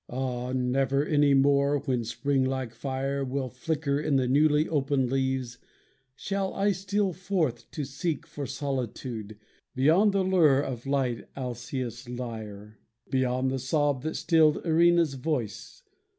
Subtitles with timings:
[0.09, 5.59] Ah never any more when spring like fire Will flicker in the newly opened leaves,
[6.15, 9.37] Shall I steal forth to seek for solitude
[9.75, 12.79] Beyond the lure of light Alcaeus' lyre,
[13.11, 15.83] Beyond the sob that stilled Erinna's voice.